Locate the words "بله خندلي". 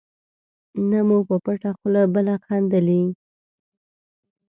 2.13-3.01